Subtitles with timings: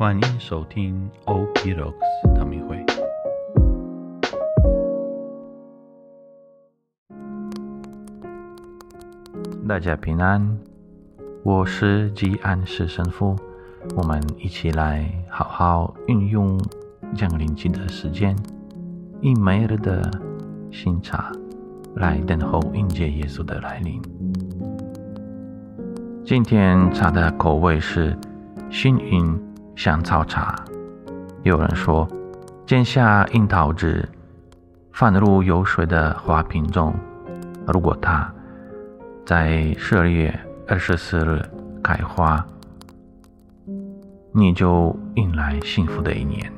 [0.00, 2.82] 欢迎收听 OP Rocks 唐明会。
[9.68, 10.58] 大家平安，
[11.42, 13.36] 我是吉安市神父。
[13.94, 16.58] 我们一起来好好运用
[17.14, 18.34] 降临期的时间，
[19.20, 20.10] 以每日的
[20.70, 21.30] 新茶
[21.96, 24.00] 来等候迎接耶稣的来临。
[26.24, 28.16] 今天茶的口味是
[28.70, 29.38] 幸运
[29.80, 30.54] 香草茶。
[31.42, 32.06] 有人说，
[32.66, 34.06] 剪下樱桃汁，
[34.92, 36.94] 放入有水的花瓶中，
[37.66, 38.30] 如果它
[39.24, 40.38] 在十二月
[40.68, 41.42] 二十四日
[41.82, 42.44] 开花，
[44.34, 46.52] 你就迎来幸福的一年。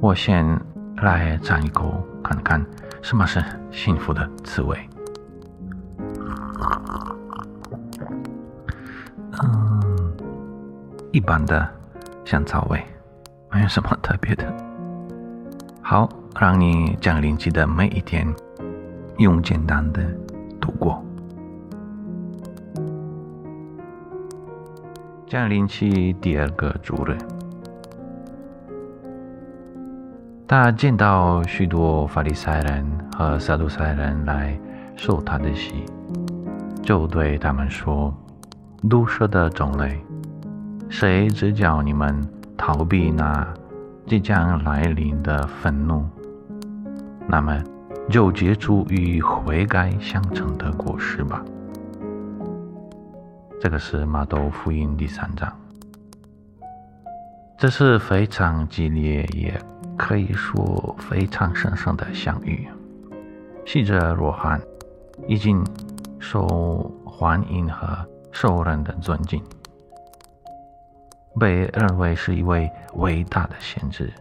[0.00, 0.44] 我先
[0.96, 2.66] 来尝一口，看看
[3.02, 3.40] 什么是
[3.70, 4.76] 幸福的滋味。
[9.40, 9.75] 嗯，
[11.16, 11.66] 一般的
[12.26, 12.78] 香草味，
[13.50, 14.54] 没有什么特别的。
[15.80, 16.06] 好，
[16.38, 18.28] 让你降临期的每一天，
[19.16, 20.02] 用简单的
[20.60, 21.02] 度过。
[25.26, 27.16] 降临期第二个主日，
[30.46, 34.54] 他见到许多法利赛人和撒杜塞人来
[34.96, 35.82] 受他的洗，
[36.82, 38.14] 就对他们说。
[38.90, 39.98] 毒蛇的种类，
[40.88, 43.46] 谁指教你们逃避那
[44.06, 46.04] 即将来临的愤怒？
[47.26, 47.62] 那么
[48.08, 51.44] 就结出与悔改相称的果实吧。
[53.60, 55.52] 这个是马窦福音第三章，
[57.58, 59.60] 这是非常激烈，也
[59.96, 62.68] 可以说非常神圣的相遇。
[63.66, 64.60] 希者若翰
[65.26, 65.62] 已经
[66.18, 67.98] 受欢迎和。
[68.32, 69.42] 受人的尊敬，
[71.38, 74.12] 被认为是一位伟大的先知。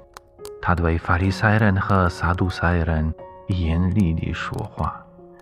[0.61, 3.13] 他对法利赛人和撒杜塞人
[3.47, 4.99] 严厉地说话：“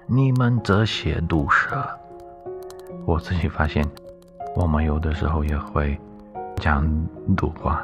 [0.08, 1.88] 你们这些毒蛇！”
[3.06, 3.86] 我自己发现，
[4.56, 5.98] 我们有的时候也会
[6.58, 6.86] 讲
[7.38, 7.84] 毒话。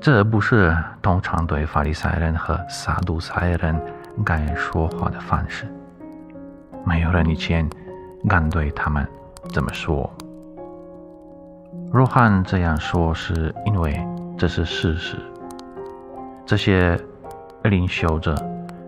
[0.00, 3.78] 这不是通常对法利赛人和撒杜塞人
[4.24, 5.66] 该说话的方式。
[6.84, 7.68] 没有人以前。
[8.28, 9.08] 敢对他们
[9.48, 10.12] 这么说。
[11.92, 14.00] 若翰这样说，是因为
[14.38, 15.16] 这是事实。
[16.46, 16.98] 这些
[17.64, 18.34] 领袖者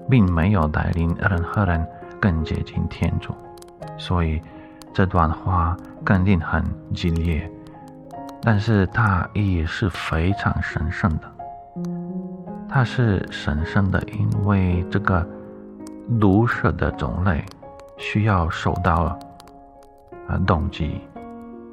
[0.08, 1.84] 并没有带领任何人
[2.20, 3.34] 更接近天主，
[3.98, 4.40] 所以
[4.92, 6.64] 这段话肯定很
[6.94, 7.50] 激烈，
[8.40, 11.22] 但是它也是非常神圣的。
[12.68, 15.26] 它是神圣的，因为这个
[16.20, 17.44] 毒蛇的种类。
[17.98, 19.16] 需要受到
[20.26, 21.00] 呃动机，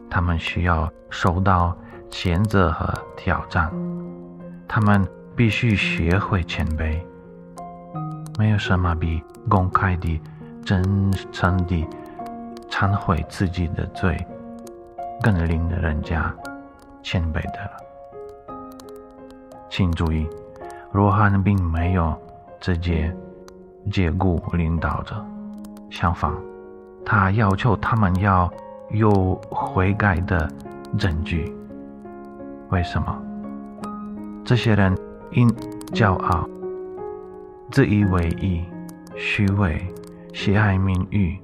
[0.09, 1.75] 他们需要受到
[2.09, 3.71] 谴责和挑战，
[4.67, 6.99] 他们必须学会谦卑。
[8.37, 10.21] 没有什么比公开的、
[10.65, 11.85] 真诚地
[12.69, 14.17] 忏悔自己的罪
[15.21, 16.33] 更令人家
[17.03, 18.55] 谦卑的了。
[19.69, 20.27] 请注意，
[20.91, 22.17] 若翰并没有
[22.59, 23.15] 直接
[23.91, 25.23] 解雇领导者。
[25.89, 26.31] 相反，
[27.05, 28.51] 他要求他们要
[28.91, 30.49] 有悔改的
[30.97, 31.55] 证据。
[32.69, 33.21] 为什么？
[34.45, 34.97] 这些人
[35.31, 35.47] 因
[35.91, 36.47] 骄傲、
[37.71, 38.63] 自以为意、
[39.15, 39.85] 虚伪、
[40.33, 41.37] 喜爱名誉、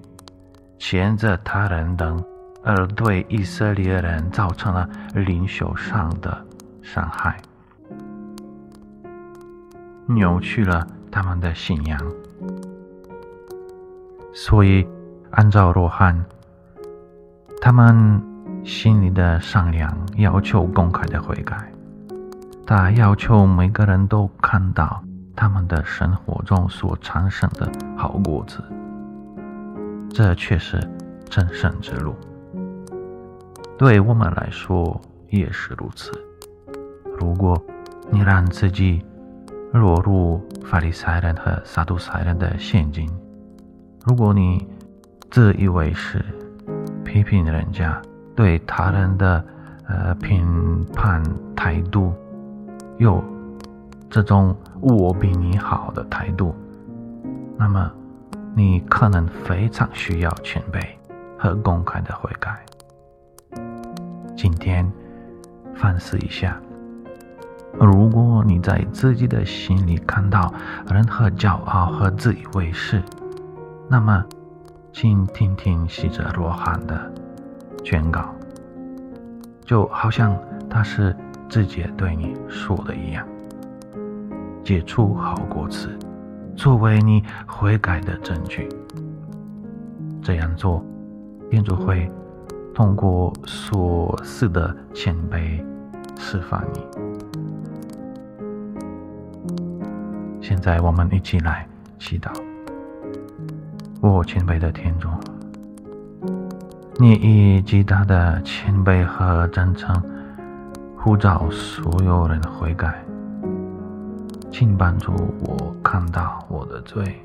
[0.79, 2.23] 谴责他人等，
[2.63, 6.45] 而对以色列人造成了灵修上的
[6.81, 7.37] 伤害，
[10.07, 11.99] 扭曲了他们的信仰。
[14.33, 14.87] 所以，
[15.31, 16.25] 按照罗汉
[17.65, 18.21] 他们
[18.63, 21.57] 心里的善良，要求公开的悔改。
[22.63, 25.03] 他要求每个人都看到
[25.35, 27.67] 他们的生活中所产生的
[27.97, 28.63] 好果子。
[30.11, 30.79] 这却是
[31.27, 32.13] 正圣之路。
[33.79, 36.11] 对我们来说也是如此。
[37.19, 37.59] 如果
[38.11, 39.03] 你让自己
[39.73, 43.09] 落入法利赛人和撒杜塞人的陷阱，
[44.05, 44.67] 如果你
[45.31, 46.23] 自以为是，
[47.15, 47.97] 批评人家，
[48.35, 49.41] 对他人的
[49.87, 51.23] 呃评判
[51.55, 52.13] 态度
[52.97, 53.23] 有
[54.09, 56.53] 这种我比你好的态度，
[57.57, 57.89] 那么
[58.53, 60.85] 你可能非常需要谦卑
[61.39, 62.65] 和公开的悔改。
[64.35, 64.85] 今天
[65.73, 66.59] 反思一下，
[67.79, 70.53] 如果你在自己的心里看到
[70.91, 73.01] 任何骄傲和自以为是，
[73.87, 74.25] 那么，
[74.97, 77.11] 请听听西哲罗汉的
[77.83, 78.33] 宣告：
[79.65, 80.33] 就好像
[80.69, 81.13] 他是
[81.49, 83.27] 直接对你说的一样。
[84.63, 85.89] 解除好过词，
[86.55, 88.69] 作为你悔改的证据。
[90.23, 90.81] 这样做，
[91.51, 92.09] 天主会
[92.73, 95.61] 通过所赐的谦卑
[96.17, 96.79] 释放你。
[100.39, 101.67] 现在，我们一起来
[101.99, 102.31] 祈祷。
[104.07, 105.09] 我谦卑的天主，
[106.99, 109.99] 你以极大的谦卑和真诚
[110.95, 113.03] 呼召所有人悔改，
[114.51, 115.11] 请帮助
[115.41, 117.19] 我看到我的罪，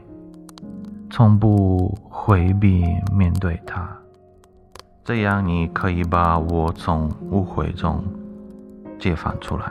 [1.11, 3.87] 从不回避面对它，
[5.05, 8.03] 这样你可以把我从误会中
[8.99, 9.71] 解放出来，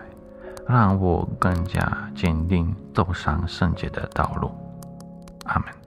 [0.67, 1.81] 让我更加
[2.13, 4.51] 坚定走上圣洁的道路。
[5.45, 5.78] 阿门。